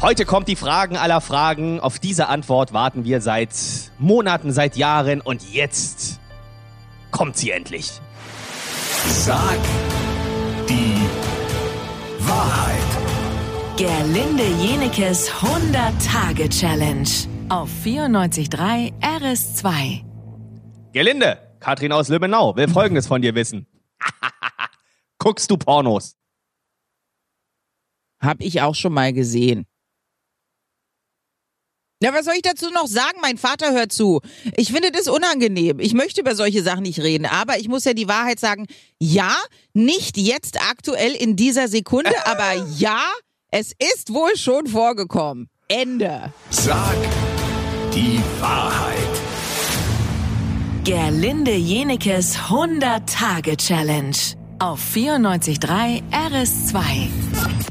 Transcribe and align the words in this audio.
Heute 0.00 0.24
kommt 0.24 0.46
die 0.46 0.54
Fragen 0.54 0.96
aller 0.96 1.20
Fragen. 1.20 1.80
Auf 1.80 1.98
diese 1.98 2.28
Antwort 2.28 2.72
warten 2.72 3.04
wir 3.04 3.20
seit 3.20 3.50
Monaten, 3.98 4.52
seit 4.52 4.76
Jahren 4.76 5.20
und 5.20 5.52
jetzt 5.52 6.20
kommt 7.10 7.36
sie 7.36 7.50
endlich. 7.50 8.00
Sag 9.08 9.58
die 10.68 10.94
Wahrheit. 12.20 12.78
Gerlinde 13.76 14.44
Jenekes 14.62 15.32
100-Tage-Challenge 15.32 17.08
auf 17.48 17.68
94.3 17.84 18.92
RS2. 19.00 20.04
Gerlinde, 20.92 21.56
Katrin 21.58 21.90
aus 21.90 22.08
Lübbenau 22.08 22.54
will 22.54 22.68
Folgendes 22.68 23.08
von 23.08 23.20
dir 23.20 23.34
wissen. 23.34 23.66
Guckst 25.18 25.50
du 25.50 25.56
Pornos? 25.56 26.16
Hab 28.20 28.40
ich 28.40 28.62
auch 28.62 28.76
schon 28.76 28.92
mal 28.92 29.12
gesehen. 29.12 29.66
Ja, 32.00 32.14
was 32.14 32.26
soll 32.26 32.34
ich 32.34 32.42
dazu 32.42 32.70
noch 32.70 32.86
sagen? 32.86 33.18
Mein 33.20 33.38
Vater 33.38 33.72
hört 33.72 33.92
zu. 33.92 34.20
Ich 34.56 34.70
finde 34.72 34.92
das 34.92 35.08
unangenehm. 35.08 35.80
Ich 35.80 35.94
möchte 35.94 36.20
über 36.20 36.36
solche 36.36 36.62
Sachen 36.62 36.82
nicht 36.82 37.00
reden, 37.00 37.26
aber 37.26 37.58
ich 37.58 37.68
muss 37.68 37.84
ja 37.84 37.92
die 37.92 38.06
Wahrheit 38.06 38.38
sagen. 38.38 38.66
Ja, 39.00 39.34
nicht 39.72 40.16
jetzt 40.16 40.60
aktuell 40.70 41.12
in 41.12 41.34
dieser 41.34 41.66
Sekunde, 41.66 42.12
aber 42.24 42.54
ja, 42.76 43.00
es 43.50 43.72
ist 43.94 44.14
wohl 44.14 44.36
schon 44.36 44.68
vorgekommen. 44.68 45.48
Ende. 45.66 46.32
Sag 46.50 46.96
die 47.92 48.20
Wahrheit. 48.40 48.94
Gerlinde 50.84 51.52
Jenekes 51.54 52.36
100-Tage-Challenge 52.38 54.16
auf 54.60 54.80
94.3 54.94 56.02
RS2. 56.12 57.68